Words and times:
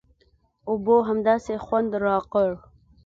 اوبو 0.69 0.95
همداسې 1.09 1.53
خوند 1.65 1.91
راکړ. 2.05 2.49